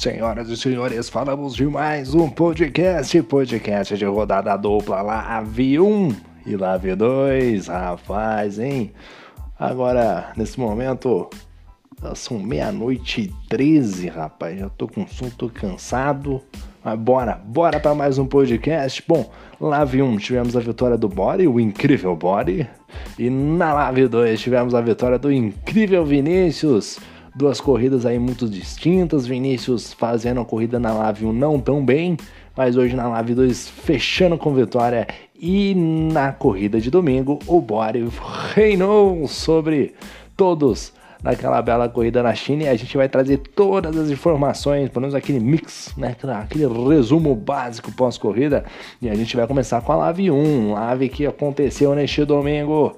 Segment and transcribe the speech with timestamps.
[0.00, 6.16] Senhoras e senhores, falamos de mais um podcast, podcast de rodada dupla Lave 1
[6.46, 8.92] e Lave 2, rapaz, hein?
[9.58, 11.28] Agora, nesse momento,
[12.14, 16.40] são meia-noite e 13, rapaz, já tô com sono, tô cansado,
[16.82, 19.04] mas bora, bora para mais um podcast.
[19.06, 22.66] Bom, Lave 1 tivemos a vitória do Body, o incrível Body,
[23.18, 26.98] e na Lave 2 tivemos a vitória do incrível Vinícius,
[27.34, 29.26] duas corridas aí muito distintas.
[29.26, 32.16] Vinícius fazendo a corrida na Lave 1 não tão bem,
[32.56, 35.06] mas hoje na Lave 2 fechando com vitória.
[35.34, 38.06] E na corrida de domingo, o Bore
[38.54, 39.94] reinou sobre
[40.36, 45.02] todos naquela bela corrida na China e a gente vai trazer todas as informações, pelo
[45.02, 48.64] menos aquele mix, né, aquele resumo básico pós-corrida
[49.02, 52.96] e a gente vai começar com a Lave 1, Lave que aconteceu neste domingo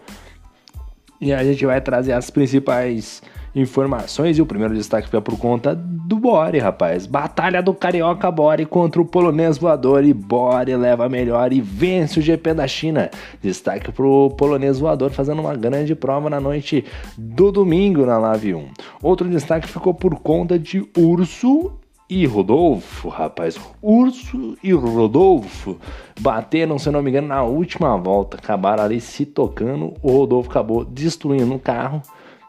[1.21, 3.23] e a gente vai trazer as principais
[3.55, 7.07] informações e o primeiro destaque foi por conta do Bore, rapaz.
[7.07, 12.23] Batalha do Carioca Bore contra o polonês voador e Bore leva melhor e vence o
[12.23, 13.11] GP da China.
[13.43, 16.85] Destaque pro polonês voador fazendo uma grande prova na noite
[17.17, 18.69] do domingo na Lave 1.
[19.03, 21.73] Outro destaque ficou por conta de Urso
[22.09, 23.59] e Rodolfo, rapaz.
[23.81, 25.79] Urso e Rodolfo
[26.21, 28.37] bateram, se não me engano, na última volta.
[28.37, 29.95] Acabaram ali se tocando.
[30.03, 32.03] O Rodolfo acabou destruindo o carro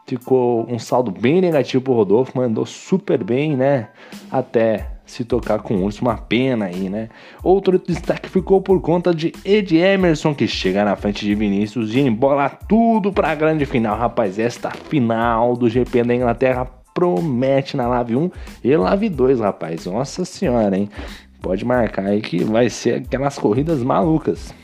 [0.06, 3.88] ficou um saldo bem negativo pro Rodolfo, mandou super bem, né?
[4.30, 7.08] Até se tocar com o urso, uma pena aí, né?
[7.42, 12.00] Outro destaque ficou por conta de Ed Emerson, que chega na frente de Vinícius e
[12.00, 13.96] embola tudo pra grande final.
[13.96, 18.30] Rapaz, esta final do GP da Inglaterra promete na Lave 1
[18.62, 19.86] e Lave 2, rapaz.
[19.86, 20.88] Nossa senhora, hein?
[21.42, 24.54] Pode marcar aí que vai ser aquelas corridas malucas.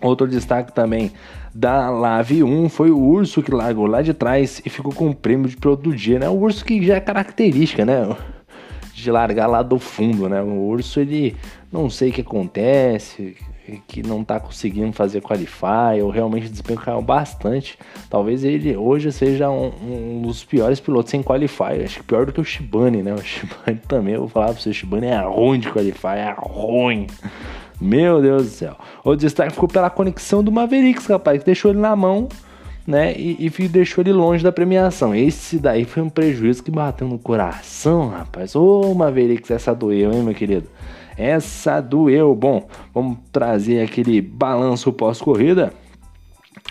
[0.00, 1.10] Outro destaque também
[1.54, 5.14] da Lave 1 foi o urso que largou lá de trás e ficou com o
[5.14, 6.28] prêmio de piloto do dia, né?
[6.28, 8.16] O urso que já é característica, né?
[8.92, 10.42] De largar lá do fundo, né?
[10.42, 11.36] O urso, ele
[11.70, 13.36] não sei o que acontece,
[13.86, 16.50] que não tá conseguindo fazer qualify, ou realmente
[16.98, 17.78] o bastante.
[18.10, 21.84] Talvez ele hoje seja um, um, dos piores pilotos sem qualify.
[21.84, 23.14] Acho que pior do que o Shibane, né?
[23.14, 26.34] O Shibane também, eu vou falar pra você, o Shibane é ruim de qualify, é
[26.36, 27.06] ruim.
[27.80, 28.76] Meu Deus do céu.
[29.04, 32.28] O destaque ficou pela conexão do Mavericks, rapaz, que deixou ele na mão,
[32.86, 33.12] né?
[33.16, 35.14] E, e deixou ele longe da premiação.
[35.14, 38.54] Esse daí foi um prejuízo que bateu no coração, rapaz.
[38.54, 40.68] Ô, Mavericks, essa doeu, hein, meu querido?
[41.16, 42.34] Essa doeu.
[42.34, 45.72] Bom, vamos trazer aquele balanço pós-corrida.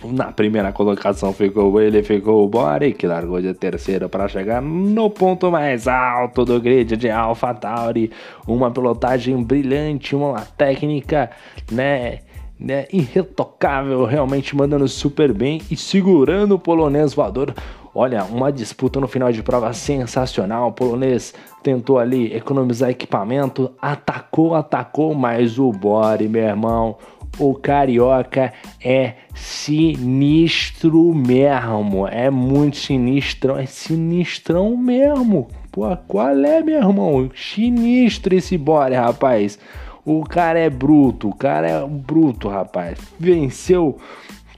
[0.03, 5.09] Na primeira colocação ficou ele, ficou o Bore, que largou de terceiro para chegar no
[5.09, 8.12] ponto mais alto do grid de AlphaTauri.
[8.46, 11.31] Uma pilotagem brilhante, uma técnica,
[11.72, 12.19] né?
[12.59, 17.53] Né, irretocável, realmente mandando super bem e segurando o polonês voador.
[17.96, 20.69] Olha, uma disputa no final de prova sensacional.
[20.69, 26.97] O polonês tentou ali economizar equipamento, atacou, atacou, mas o Bore, meu irmão,
[27.38, 32.07] o carioca é sinistro mesmo.
[32.07, 33.57] É muito sinistrão.
[33.57, 35.47] É sinistrão mesmo.
[35.71, 37.29] Pô, qual é, meu irmão?
[37.35, 39.57] Sinistro esse bore, rapaz.
[40.05, 41.29] O cara é bruto.
[41.29, 42.99] O cara é bruto, rapaz.
[43.19, 43.97] Venceu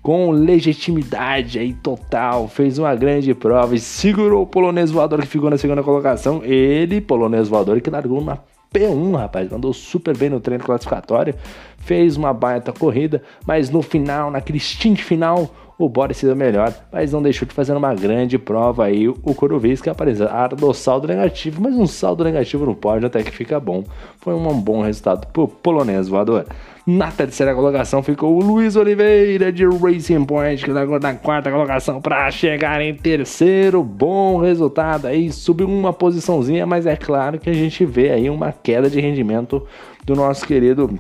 [0.01, 5.49] com legitimidade aí total, fez uma grande prova e segurou o polonês voador que ficou
[5.49, 6.43] na segunda colocação.
[6.43, 8.37] Ele, polonês voador, que largou na
[8.75, 11.33] P1, rapaz, mandou super bem no treino classificatório,
[11.77, 16.73] fez uma baita corrida, mas no final, naquele stint final, o Boris se deu melhor,
[16.91, 21.61] mas não deixou de fazer uma grande prova aí o Kurovic, apesar do saldo negativo,
[21.61, 23.83] mas um saldo negativo no pódio até que fica bom.
[24.19, 26.45] Foi um bom resultado pro polonês voador.
[26.87, 31.99] Na terceira colocação ficou o Luiz Oliveira de Racing Point, que largou na quarta colocação
[31.99, 33.83] para chegar em terceiro.
[33.83, 38.51] Bom resultado aí, subiu uma posiçãozinha, mas é claro que a gente vê aí uma
[38.51, 39.65] queda de rendimento
[40.05, 40.99] do nosso querido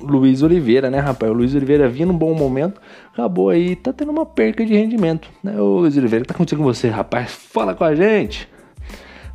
[0.00, 1.30] Luiz Oliveira, né, rapaz?
[1.30, 2.80] O Luiz Oliveira vinha num bom momento,
[3.12, 5.60] acabou aí, tá tendo uma perca de rendimento, né?
[5.60, 7.30] Ô Luiz Oliveira, o que tá acontecendo com você, rapaz?
[7.30, 8.48] Fala com a gente!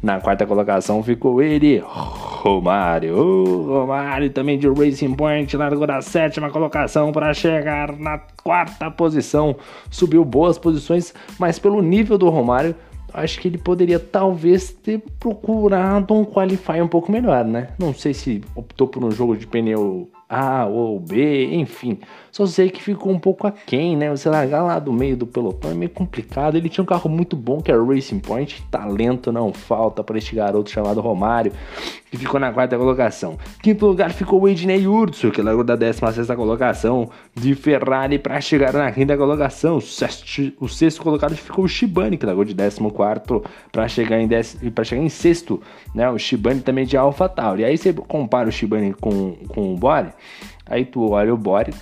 [0.02, 3.16] Na quarta colocação ficou ele, Romário.
[3.16, 9.56] O Romário também de Racing Point largou da sétima colocação para chegar na quarta posição.
[9.92, 12.76] Subiu boas posições, mas pelo nível do Romário,
[13.14, 17.68] acho que ele poderia talvez ter procurado um qualify um pouco melhor, né?
[17.78, 22.00] Não sei se optou por um jogo de pneu A ou B, enfim.
[22.32, 24.10] Só sei que ficou um pouco aquém, né?
[24.10, 26.56] Você largar lá do meio do pelotão é meio complicado.
[26.56, 28.64] Ele tinha um carro muito bom que é o Racing Point.
[28.72, 31.52] Talento não falta para este garoto chamado Romário,
[32.10, 33.38] que ficou na quarta colocação.
[33.62, 38.72] Quinto lugar ficou o Ednei Urso, que largou da 16 colocação de Ferrari para chegar
[38.72, 39.76] na quinta colocação.
[39.76, 42.80] O sexto, o sexto colocado ficou o Shibane, que largou de 14
[43.74, 44.30] para chegar em
[44.86, 45.62] chegar em sexto,
[45.94, 46.10] né?
[46.10, 47.66] O Shibane também de AlphaTauri.
[47.66, 50.14] Aí você compara o Shibane com, com o Bore,
[50.66, 51.74] aí tu olha o Bore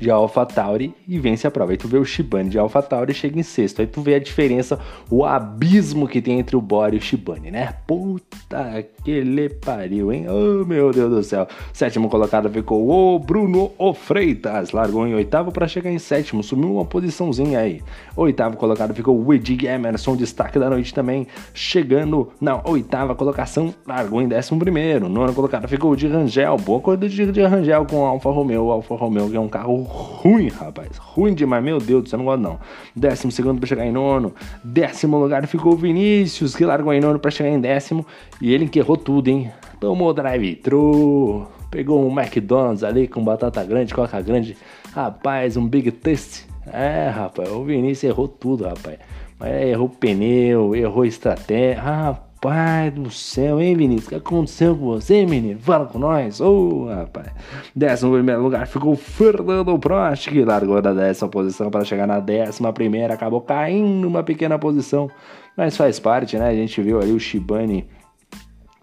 [0.00, 1.72] de AlphaTauri e vence a prova.
[1.72, 3.80] Aí tu vê o Shibane de AlphaTauri e chega em sexto.
[3.80, 4.78] Aí tu vê a diferença,
[5.10, 7.74] o abismo que tem entre o Bora e o Shibane, né?
[7.86, 10.26] Puta que ele pariu, hein?
[10.28, 11.46] Oh, meu Deus do céu.
[11.72, 14.72] Sétimo colocado ficou o Bruno O Freitas.
[14.72, 16.42] Largou em oitavo para chegar em sétimo.
[16.42, 17.82] Sumiu uma posiçãozinha aí.
[18.16, 21.26] Oitavo colocado ficou o Edig Emerson, destaque da noite também.
[21.54, 25.08] Chegando na oitava colocação, largou em décimo primeiro.
[25.08, 26.56] Nono colocado ficou o de Rangel.
[26.56, 28.64] Boa corrida de Rangel com o Alfa Romeo.
[28.64, 30.96] O Alfa Romeo que é um carro ruim, rapaz.
[30.98, 32.58] Ruim demais, meu Deus do céu, não gosto não.
[32.94, 34.34] Décimo segundo para chegar em nono.
[34.62, 38.06] Décimo lugar ficou o Vinícius, que largou em nono para chegar em décimo.
[38.40, 39.50] E ele enquerrou tudo, hein?
[39.80, 44.56] Tomou drive-thru, pegou um McDonald's ali com batata grande, coca grande.
[44.92, 46.46] Rapaz, um Big Taste.
[46.72, 48.98] É, rapaz, o Vinícius errou tudo, rapaz.
[49.38, 51.80] Mas errou pneu, errou estratégia.
[51.80, 54.06] Rapaz Pai do céu, hein, Vinícius?
[54.06, 55.58] O que aconteceu com você, menino?
[55.58, 56.40] Fala com nós.
[56.40, 57.28] Ô, oh, rapaz.
[57.74, 62.72] Décimo primeiro lugar ficou Fernando Prost, que largou da décima posição para chegar na décima
[62.72, 63.14] primeira.
[63.14, 65.10] Acabou caindo uma pequena posição,
[65.56, 66.48] mas faz parte, né?
[66.48, 67.88] A gente viu ali o Shibane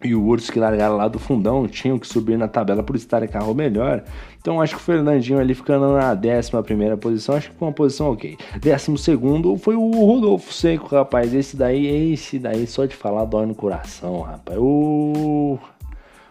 [0.05, 3.23] e o Urso que largaram lá do fundão tinham que subir na tabela por estar
[3.23, 4.03] em carro melhor.
[4.39, 8.11] Então acho que o Fernandinho ali ficando na 11 posição, acho que foi uma posição
[8.11, 8.37] ok.
[8.61, 11.33] 12 foi o Rodolfo Seco, rapaz.
[11.33, 14.57] Esse daí, esse daí, só de falar dói no coração, rapaz.
[14.59, 15.57] O.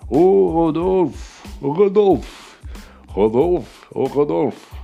[0.09, 2.59] O Rodolfo, o Rodolfo,
[3.09, 4.77] Rodolfo, o Rodolfo.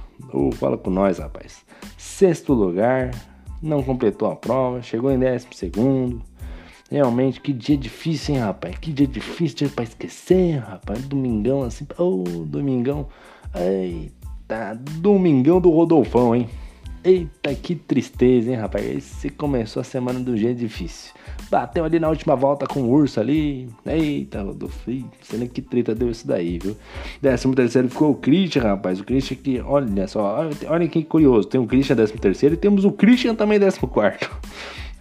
[0.54, 1.62] Fala com nós, rapaz.
[1.98, 3.10] Sexto lugar,
[3.62, 6.29] não completou a prova, chegou em décimo segundo
[6.90, 8.76] Realmente, que dia difícil, hein, rapaz?
[8.78, 11.04] Que dia difícil, dia pra esquecer, rapaz.
[11.04, 13.06] Domingão assim, ô, oh, domingão.
[13.54, 16.48] Eita, domingão do Rodolfão, hein?
[17.04, 18.84] Eita, que tristeza, hein, rapaz?
[18.84, 21.14] Esse começou a semana do jeito difícil.
[21.48, 23.68] Bateu ali na última volta com o urso ali.
[23.86, 26.76] Eita, Rodolfo, sei nem que treta deu isso daí, viu?
[27.22, 28.98] Décimo terceiro ficou o Christian, rapaz.
[28.98, 31.46] O Christian que, olha só, olha que curioso.
[31.46, 34.28] Tem o Christian décimo terceiro e temos o Christian também décimo quarto.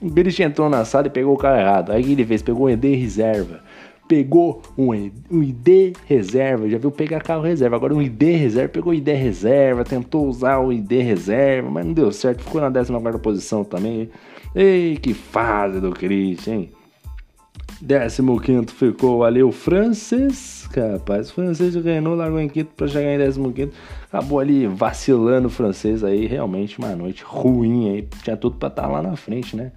[0.02, 1.92] O Christian entrou na sala e pegou o carro errado.
[1.92, 2.42] Aí o que ele fez?
[2.42, 3.62] Pegou um ED reserva.
[4.08, 4.88] Pegou um,
[5.30, 7.76] um ID reserva, já viu pegar carro reserva.
[7.76, 12.12] Agora um ID reserva, pegou ID reserva, tentou usar o ID reserva, mas não deu
[12.12, 12.44] certo.
[12.44, 14.10] Ficou na 14 posição também.
[14.56, 16.70] Ei, que fase do Christian, hein?
[17.82, 21.30] 15 ficou ali o francês, rapaz.
[21.30, 23.72] O francês ganhou, largou em quinto para chegar em 15.
[24.10, 26.26] Acabou ali vacilando o francês aí.
[26.26, 28.08] Realmente uma noite ruim aí.
[28.24, 29.72] Tinha tudo para estar tá lá na frente, né?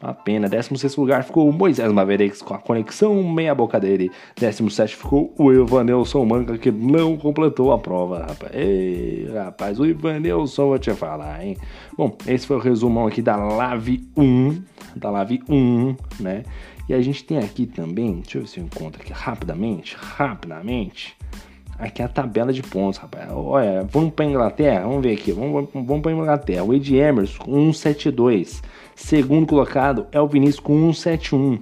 [0.00, 0.48] Uma pena.
[0.48, 4.10] 16 lugar ficou o Moisés Mavericks com a conexão meia boca dele.
[4.36, 8.52] 17 ficou o Ivanilson Manga que não completou a prova, rapaz.
[8.54, 11.56] Ei, rapaz, o Ivanilson vou te falar, hein?
[11.96, 14.62] Bom, esse foi o resumão aqui da Lave 1.
[14.96, 16.44] Da Lave 1, né?
[16.88, 21.16] E a gente tem aqui também, deixa eu ver se eu encontro aqui rapidamente, rapidamente.
[21.82, 23.28] Aqui é a tabela de pontos, rapaz.
[23.32, 26.64] Olha, vamos para Inglaterra, vamos ver aqui, vamos, vamos para Inglaterra.
[26.72, 28.62] Ed Emerson com 172.
[28.94, 31.58] Segundo colocado é o Vinícius com 171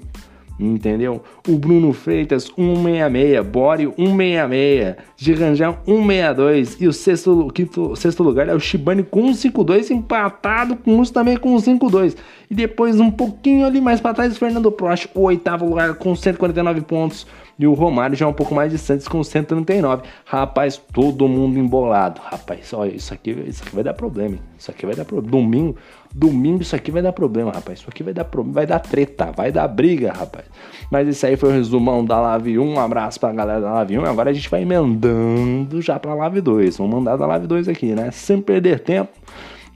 [0.61, 1.23] entendeu?
[1.49, 8.55] O Bruno Freitas 166, Bore 166, Girangel 162 e o sexto, quinto, sexto lugar é
[8.55, 12.17] o Shibane com 152 empatado com uns também com 152.
[12.50, 16.14] E depois um pouquinho ali mais para trás o Fernando Prost, o oitavo lugar com
[16.14, 17.26] 149 pontos.
[17.61, 20.05] E o Romário já é um pouco mais distante com 139.
[20.25, 22.19] Rapaz, todo mundo embolado.
[22.25, 24.37] Rapaz, olha, isso aqui, isso aqui vai dar problema.
[24.37, 24.40] Hein?
[24.59, 25.31] Isso aqui vai dar problema.
[25.31, 25.76] Domingo,
[26.14, 27.81] domingo isso aqui vai dar problema, rapaz.
[27.81, 30.45] Isso aqui vai dar problema, vai dar treta, vai dar briga, rapaz.
[30.90, 32.62] Mas isso aí foi o resumão da Live 1.
[32.62, 34.05] Um abraço pra galera da Live 1.
[34.05, 36.76] Agora a gente vai emendando já pra Live 2.
[36.79, 38.11] Vamos mandar da Live 2 aqui, né?
[38.11, 39.12] Sem perder tempo.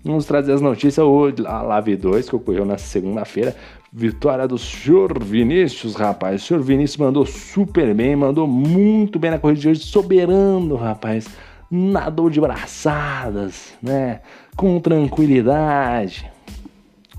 [0.04, 3.56] Vamos trazer as notícias hoje, a Live 2, que ocorreu na segunda-feira.
[3.90, 6.42] Vitória do senhor Vinícius, rapaz.
[6.42, 11.28] O senhor Vinícius mandou super bem, mandou muito bem na corrida de hoje, soberano, rapaz.
[11.70, 14.20] Nadou de braçadas, né?
[14.56, 16.30] Com tranquilidade.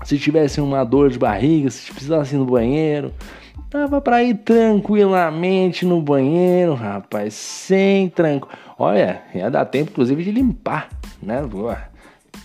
[0.04, 3.12] Se tivesse uma dor de barriga, se precisasse ir no banheiro,
[3.70, 8.48] dava para ir tranquilamente no banheiro, rapaz, sem tranco.
[8.78, 10.88] Olha, ia dar tempo inclusive de limpar,
[11.22, 11.42] né?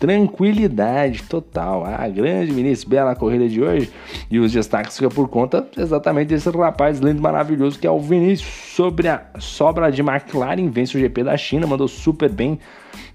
[0.01, 1.85] Tranquilidade total.
[1.85, 3.91] A grande Vinícius, bela corrida de hoje.
[4.31, 8.49] E os destaques ficam por conta exatamente desse rapaz lindo, maravilhoso que é o Vinícius.
[8.75, 12.59] Sobre a sobra de McLaren, vence o GP da China, mandou super bem.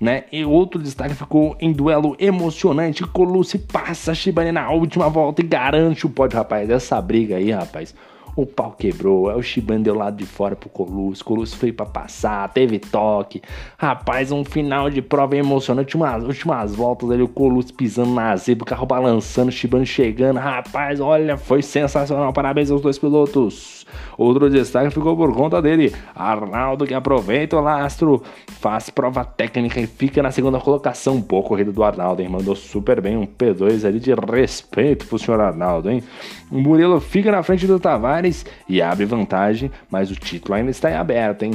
[0.00, 0.24] Né?
[0.30, 3.02] E outro destaque ficou em duelo emocionante.
[3.04, 6.70] Colucci passa Shibane na última volta e garante o pódio, rapaz.
[6.70, 7.94] Essa briga aí, rapaz
[8.36, 11.86] o pau quebrou, é o Shiban deu lado de fora pro Colusso, Colusso foi para
[11.86, 13.40] passar, teve toque.
[13.78, 18.64] Rapaz, um final de prova emocionante, umas últimas voltas ali, o Colusso pisando na zebra,
[18.64, 20.36] o carro balançando, o Shiban chegando.
[20.36, 23.75] Rapaz, olha, foi sensacional, parabéns aos dois pilotos.
[24.16, 28.22] Outro destaque ficou por conta dele, Arnaldo que aproveita o lastro,
[28.60, 31.20] faz prova técnica e fica na segunda colocação.
[31.20, 32.28] Boa corrida do Arnaldo, hein?
[32.28, 36.02] Mandou super bem, um P2 ali de respeito pro senhor Arnaldo, hein?
[36.50, 40.90] O Murilo fica na frente do Tavares e abre vantagem, mas o título ainda está
[40.90, 41.52] em aberto, hein?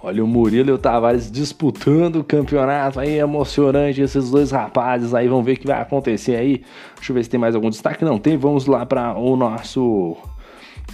[0.00, 4.00] Olha o Murilo e o Tavares disputando o campeonato aí, emocionante.
[4.00, 6.62] Esses dois rapazes aí, vamos ver o que vai acontecer aí.
[6.94, 8.04] Deixa eu ver se tem mais algum destaque.
[8.04, 10.16] Não tem, vamos lá para o nosso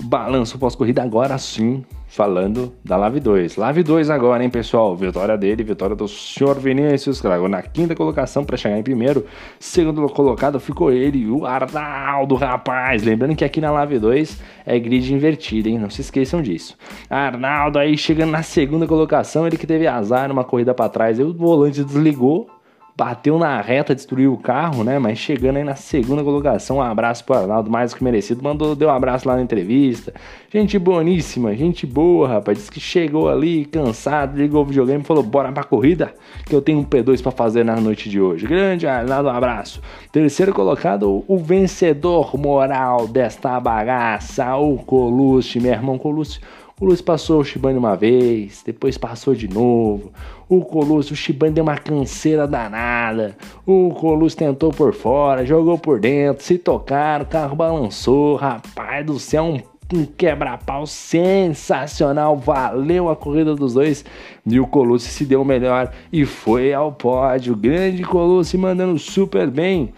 [0.00, 1.84] balanço pós-corrida agora sim
[2.14, 3.56] falando da Lave 2.
[3.56, 4.94] Lave 2 agora, hein, pessoal?
[4.94, 9.26] Vitória dele, vitória do senhor Vinícius, que largou na quinta colocação para chegar em primeiro.
[9.58, 13.02] Segundo colocado ficou ele, o Arnaldo, rapaz.
[13.02, 15.76] Lembrando que aqui na Lave 2 é grid invertida, hein?
[15.76, 16.76] Não se esqueçam disso.
[17.10, 21.34] Arnaldo aí chegando na segunda colocação, ele que teve azar numa corrida para trás, o
[21.34, 22.48] volante desligou
[22.96, 24.98] bateu na reta, destruiu o carro, né?
[24.98, 28.42] Mas chegando aí na segunda colocação, um abraço pro Arnaldo, mais do que merecido.
[28.42, 30.14] Mandou, deu um abraço lá na entrevista.
[30.52, 32.58] Gente boníssima, gente boa, rapaz.
[32.58, 36.14] Disse que chegou ali cansado, ligou o videogame e falou: bora pra corrida,
[36.46, 38.46] que eu tenho um P2 para fazer na noite de hoje.
[38.46, 39.82] Grande Arnaldo, um abraço.
[40.12, 46.40] Terceiro colocado, o vencedor moral desta bagaça, o Colucci, meu irmão Colucci
[46.80, 50.12] o Luiz passou o Shibane uma vez, depois passou de novo.
[50.48, 53.36] O Colucci, o Shibane deu uma canseira danada.
[53.64, 58.34] O Colucci tentou por fora, jogou por dentro, se tocaram, o carro balançou.
[58.36, 64.04] Rapaz do céu, um um quebra-pau sensacional, valeu a corrida dos dois
[64.46, 67.54] e o Colucci se deu melhor e foi ao pódio.
[67.54, 69.92] Grande Colucci mandando super bem.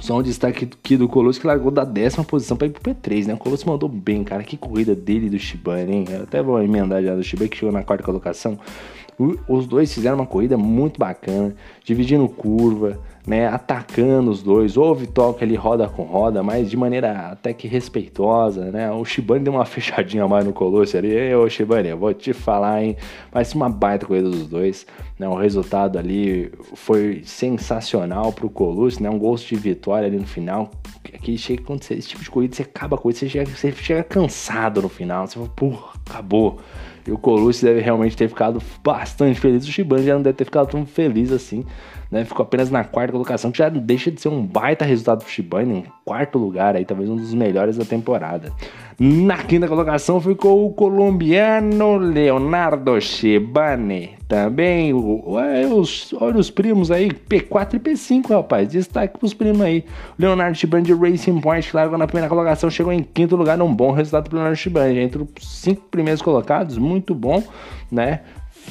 [0.00, 3.26] Só um destaque aqui do Colosso que largou da décima posição para ir pro P3,
[3.26, 3.34] né?
[3.34, 4.42] O Colosso mandou bem, cara.
[4.42, 6.04] Que corrida dele do Shibane, hein?
[6.10, 8.58] Eu até vou emendar já do Shibane que chegou na quarta colocação.
[9.46, 11.54] Os dois fizeram uma corrida muito bacana,
[11.84, 14.76] dividindo curva, né, atacando os dois.
[14.76, 18.90] Houve toque ali roda com roda, mas de maneira até que respeitosa, né?
[18.90, 21.08] O Shibane deu uma fechadinha mais no Colosso ali.
[21.08, 22.96] Ei, ô Shibane, eu vou te falar, hein?
[23.32, 24.86] Mas uma baita corrida dos dois,
[25.18, 25.28] né?
[25.28, 29.10] O resultado ali foi sensacional pro Colosso, né?
[29.10, 30.70] Um gosto de vitória ali no final.
[31.14, 33.72] Aqui chega quando você, esse tipo de corrida, você acaba a corrida, você chega, você
[33.72, 35.26] chega cansado no final.
[35.26, 36.58] Você fala, porra, acabou.
[37.06, 39.64] E o Colucci deve realmente ter ficado bastante feliz.
[39.64, 41.64] O Shibane já não deve ter ficado tão feliz assim.
[42.10, 42.24] Né?
[42.24, 45.84] Ficou apenas na quarta colocação, que já deixa de ser um baita resultado pro Shibane,
[46.04, 48.52] quarto lugar aí, talvez um dos melhores da temporada.
[48.98, 54.18] Na quinta colocação ficou o colombiano Leonardo Shibane.
[54.28, 58.68] Também, olha os, olha os primos aí, P4 e P5, rapaz.
[58.68, 59.84] Destaque pros primos aí.
[60.18, 63.74] Leonardo Shibane de Racing Point, que largou na primeira colocação, chegou em quinto lugar, um
[63.74, 64.98] bom resultado pro Leonardo Shibane.
[64.98, 67.42] Entre os cinco primeiros colocados, muito bom,
[67.90, 68.20] né?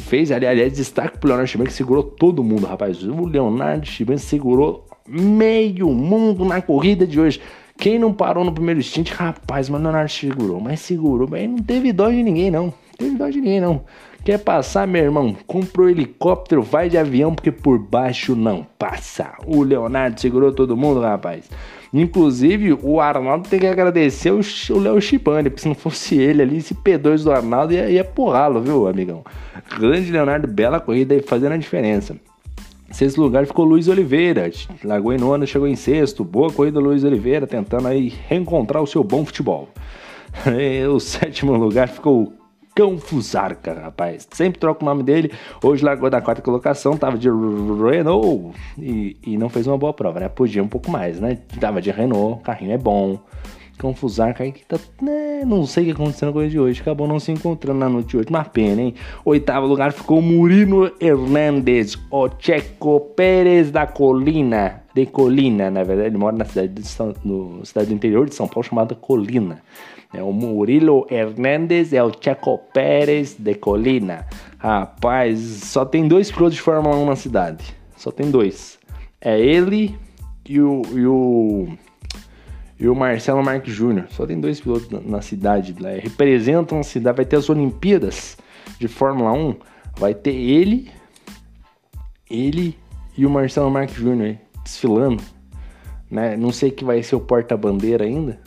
[0.08, 3.04] Fez, aliás, destaque pro Leonardo Shibane, que segurou todo mundo, rapaz.
[3.04, 7.42] O Leonardo Shibane segurou meio mundo na corrida de hoje.
[7.78, 11.58] Quem não parou no primeiro stint, rapaz, mas o Leonardo segurou, mas segurou, mas não
[11.60, 12.66] teve dó de ninguém, não.
[12.66, 13.86] Não teve dó de ninguém, não.
[14.26, 15.36] Quer passar, meu irmão?
[15.48, 19.34] Compra o helicóptero, vai de avião, porque por baixo não passa.
[19.48, 21.50] O Leonardo segurou todo mundo, rapaz.
[21.94, 26.58] Inclusive, o Arnaldo tem que agradecer o, Léo Chipane, porque se não fosse ele ali,
[26.58, 29.24] esse P2 do Arnaldo ia, ia porrá-lo, viu, amigão?
[29.80, 32.16] Grande Leonardo, bela corrida aí fazendo a diferença.
[32.92, 34.50] Sexto lugar ficou Luiz Oliveira,
[34.84, 36.24] largou em nono, chegou em sexto.
[36.24, 39.70] Boa corrida Luiz Oliveira, tentando aí reencontrar o seu bom futebol.
[40.46, 42.32] E o sétimo lugar ficou
[42.84, 44.28] o Cão Fusarca, rapaz.
[44.32, 45.32] Sempre troca o nome dele.
[45.64, 50.20] Hoje largou da quarta colocação, tava de Renault e, e não fez uma boa prova,
[50.20, 50.30] né?
[50.30, 51.40] Podia um pouco mais, né?
[51.60, 53.20] Tava de Renault, carrinho é bom.
[53.80, 54.78] Confusar, cara, que tá.
[55.02, 56.82] Né, não sei o que aconteceu com ele de hoje.
[56.82, 58.28] Acabou não se encontrando na noite de hoje.
[58.30, 58.94] Uma pena, hein?
[59.24, 64.84] Oitavo lugar ficou Murino Hernandes, o Checo Pérez da Colina.
[64.94, 68.36] De Colina, na verdade, ele mora na cidade, de São, no, cidade do interior de
[68.36, 69.62] São Paulo chamada Colina.
[70.14, 74.26] É o Murilo Hernandes é o Checo Pérez de Colina.
[74.58, 77.76] Rapaz, só tem dois pilotos de Fórmula 1 na cidade.
[77.96, 78.80] Só tem dois.
[79.22, 79.96] É ele
[80.48, 81.68] e o, e o
[82.80, 84.08] e o Marcelo Marques Júnior.
[84.10, 85.76] Só tem dois pilotos na, na cidade.
[86.02, 87.18] Representam a cidade.
[87.18, 88.38] Vai ter as Olimpíadas
[88.80, 89.56] de Fórmula 1.
[89.98, 90.90] Vai ter ele,
[92.30, 92.78] ele
[93.18, 95.22] e o Marcelo Marques Júnior desfilando,
[96.10, 96.38] né?
[96.38, 98.40] Não sei que vai ser o porta-bandeira ainda,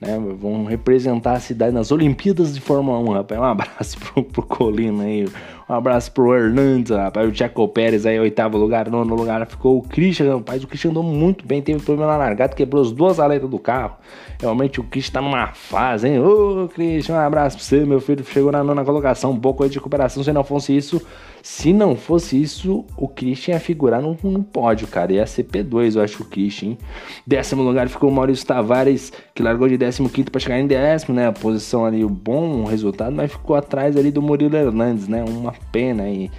[0.00, 0.16] né?
[0.38, 3.40] Vão representar a cidade nas Olimpíadas de Fórmula 1, rapaz.
[3.40, 5.26] Um abraço pro, pro Colina aí,
[5.68, 7.30] um abraço pro Hernandes, rapaz.
[7.30, 10.62] O Checo Pérez aí, oitavo lugar, nono lugar ficou o Christian, rapaz.
[10.62, 13.96] O Christian andou muito bem, teve problema na largada, quebrou as duas aletas do carro.
[14.38, 16.20] Realmente o Christian tá numa fase, hein?
[16.20, 18.24] Ô, Christian, um abraço pra você, meu filho.
[18.24, 20.22] Chegou na nona colocação, um pouco aí de recuperação.
[20.22, 21.00] Se não fosse isso,
[21.42, 25.12] se não fosse isso, o Christian ia figurar no, no pódio, cara.
[25.12, 26.78] Ia ser P2, eu acho, o Christian, hein?
[27.26, 31.14] Décimo lugar ficou o Maurício Tavares, que largou de décimo quinto pra chegar em décimo,
[31.14, 31.28] né?
[31.28, 35.24] A posição ali, o bom resultado, mas ficou atrás ali do Murilo Hernandes, né?
[35.26, 36.30] Uma pena aí.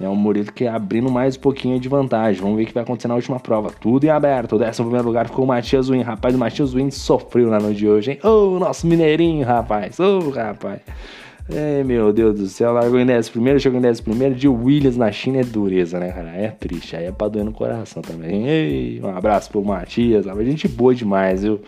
[0.00, 2.40] É um Murilo que abrindo mais um pouquinho de vantagem.
[2.40, 3.70] Vamos ver o que vai acontecer na última prova.
[3.80, 4.58] Tudo em aberto.
[4.58, 6.02] Décimo primeiro lugar ficou o Matias Win.
[6.02, 8.18] Rapaz, o Matias Win sofreu na noite de hoje, hein?
[8.22, 9.98] Ô, oh, nosso mineirinho, rapaz.
[10.00, 10.80] Ô, oh, rapaz.
[11.48, 14.96] É, meu Deus do céu, largou em 10 primeiro, chegou em 10 primeiro, de Williams
[14.96, 16.30] na China é dureza, né, cara?
[16.30, 18.48] É triste, aí é pra doer no coração também.
[18.48, 21.60] Ei, um abraço pro Matias, a gente boa demais, viu?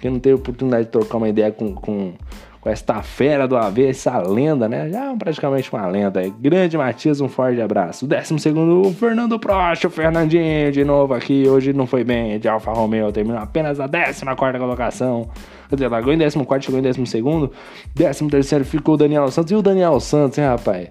[0.00, 2.14] Quem não teve oportunidade de trocar uma ideia com, com,
[2.60, 4.90] com esta fera do AV, essa lenda, né?
[4.90, 6.20] Já é praticamente uma lenda.
[6.38, 8.06] Grande Matias, um forte abraço.
[8.06, 11.48] Décimo segundo, o Fernando Prost, o Fernandinho de novo aqui.
[11.48, 15.30] Hoje não foi bem de Alfa Romeo, terminou apenas a décima quarta colocação.
[15.70, 17.50] Quer dizer, largou em décimo quarto, chegou em décimo segundo.
[17.94, 19.52] Décimo terceiro ficou o Daniel Santos.
[19.52, 20.88] E o Daniel Santos, hein, rapaz?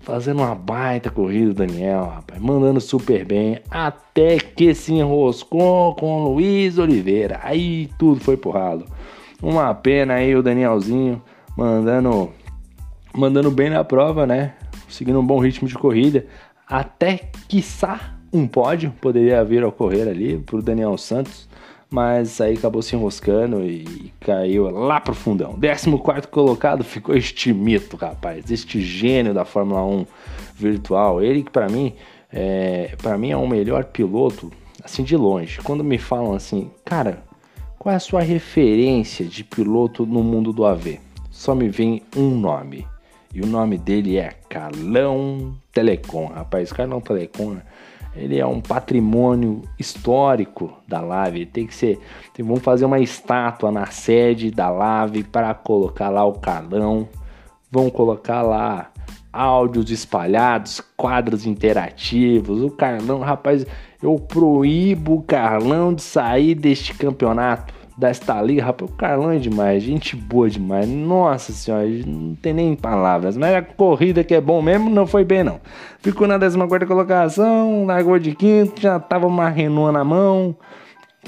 [0.00, 2.40] Fazendo uma baita corrida, Daniel, rapaz.
[2.40, 3.60] Mandando super bem.
[3.68, 7.40] Até que se enroscou com o Luiz Oliveira.
[7.42, 8.84] Aí tudo foi pro ralo.
[9.42, 11.22] Uma pena aí o Danielzinho
[11.56, 12.30] mandando
[13.14, 14.54] mandando bem na prova, né?
[14.88, 16.26] Seguindo um bom ritmo de corrida.
[16.66, 21.48] Até quiçá um pódio poderia vir a ocorrer ali pro Daniel Santos.
[21.92, 25.58] Mas aí acabou se enroscando e caiu lá pro fundão.
[25.58, 28.48] 14 colocado ficou este mito, rapaz.
[28.48, 30.06] Este gênio da Fórmula 1
[30.54, 31.20] virtual.
[31.20, 31.92] Ele que para mim
[32.32, 34.52] é, para mim é o melhor piloto,
[34.84, 35.58] assim de longe.
[35.62, 37.24] Quando me falam assim, cara,
[37.80, 41.00] qual é a sua referência de piloto no mundo do AV?
[41.30, 42.86] Só me vem um nome.
[43.32, 46.26] E o nome dele é Carlão Telecom.
[46.26, 47.56] Rapaz, Carlão Telecom,
[48.14, 51.46] ele é um patrimônio histórico da Lave.
[51.46, 51.98] Tem que ser.
[52.38, 57.08] Vamos fazer uma estátua na sede da Lave para colocar lá o Carlão.
[57.70, 58.90] Vão colocar lá
[59.32, 62.62] áudios espalhados, quadros interativos.
[62.62, 63.66] O Carlão, rapaz,
[64.02, 68.64] eu proíbo o Carlão de sair deste campeonato, desta liga.
[68.64, 70.88] Rapaz, o Carlão é demais, gente boa demais.
[70.88, 73.36] Nossa senhora, não tem nem palavras.
[73.36, 75.60] Mas a corrida que é bom mesmo não foi bem, não.
[76.00, 80.56] Ficou na 14 colocação, largou de quinto, já tava uma Renault na mão.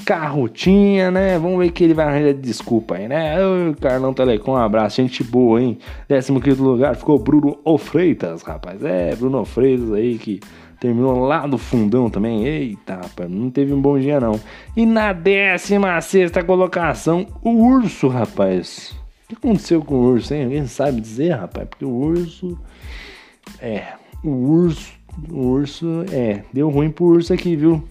[0.05, 1.37] Carro tinha, né?
[1.37, 3.35] Vamos ver que ele vai arranjar desculpa aí, né?
[3.45, 5.77] Ô, Carlão Telecom, um abraço, gente boa, hein?
[6.07, 8.83] 15 lugar ficou Bruno Ofreitas, rapaz.
[8.83, 10.39] É, Bruno Ofreitas aí que
[10.83, 12.45] Terminou lá no fundão também.
[12.45, 14.37] Eita, rapaz, não teve um bom dia não.
[14.75, 15.79] E na 16
[16.45, 18.93] colocação, o urso, rapaz.
[19.23, 20.43] O que aconteceu com o urso, hein?
[20.43, 21.69] Alguém sabe dizer, rapaz?
[21.69, 22.59] Porque o urso.
[23.61, 24.91] É, o urso.
[25.31, 26.03] O urso.
[26.11, 27.81] É, deu ruim pro urso aqui, viu?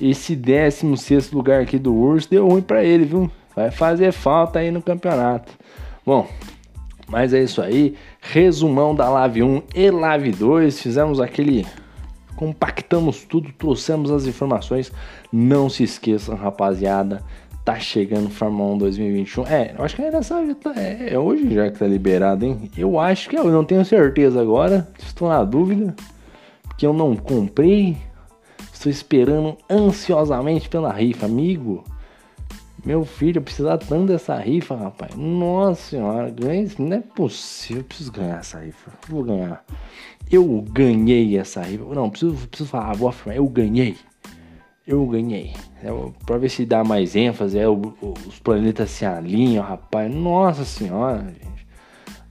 [0.00, 3.30] Esse 16 lugar aqui do urso deu ruim para ele, viu?
[3.54, 5.52] Vai fazer falta aí no campeonato.
[6.04, 6.28] Bom,
[7.08, 7.94] mas é isso aí.
[8.20, 10.80] Resumão da Live 1 e Live 2.
[10.80, 11.66] Fizemos aquele
[12.36, 14.92] compactamos tudo, trouxemos as informações.
[15.32, 17.22] Não se esqueçam, rapaziada.
[17.64, 19.46] Tá chegando Fórmula 1 2021.
[19.46, 20.38] É, eu acho que é nessa.
[20.76, 22.70] É, é hoje já que tá liberado, hein?
[22.76, 24.86] Eu acho que é, eu não tenho certeza agora.
[24.98, 25.94] Estou na dúvida.
[26.68, 27.96] Porque eu não comprei.
[28.84, 31.82] Estou esperando ansiosamente pela rifa, amigo.
[32.84, 35.14] Meu filho, eu preciso tanto dessa rifa, rapaz.
[35.14, 37.80] Nossa senhora, ganhei, não é possível.
[37.80, 38.92] Eu preciso ganhar essa rifa.
[39.08, 39.64] Vou ganhar.
[40.30, 41.82] Eu ganhei essa rifa.
[41.94, 43.36] Não, preciso, preciso falar, vou afirmar.
[43.38, 43.96] Eu ganhei.
[44.86, 45.54] Eu ganhei.
[45.82, 45.88] É,
[46.26, 50.14] pra ver se dá mais ênfase, é, os planetas se alinham, rapaz.
[50.14, 51.66] Nossa senhora, gente.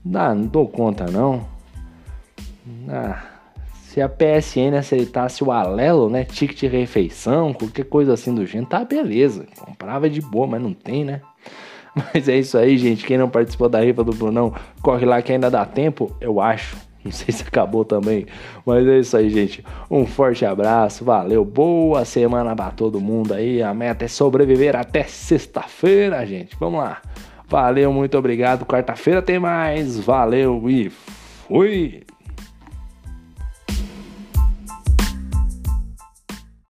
[0.04, 1.44] Não, não dou conta, não.
[2.88, 3.33] Ah.
[3.94, 6.24] Se a PSN aceitasse o Alelo, né?
[6.24, 9.46] Ticket de refeição, qualquer coisa assim do gênero, tá beleza.
[9.56, 11.20] Comprava de boa, mas não tem, né?
[12.12, 13.06] Mas é isso aí, gente.
[13.06, 14.52] Quem não participou da rifa do Brunão,
[14.82, 16.76] corre lá que ainda dá tempo, eu acho.
[17.04, 18.26] Não sei se acabou também.
[18.66, 19.64] Mas é isso aí, gente.
[19.88, 21.44] Um forte abraço, valeu.
[21.44, 23.62] Boa semana pra todo mundo aí.
[23.62, 26.56] A meta é sobreviver até sexta-feira, gente.
[26.58, 27.00] Vamos lá.
[27.46, 28.66] Valeu, muito obrigado.
[28.66, 30.00] Quarta-feira tem mais.
[30.00, 32.03] Valeu e fui.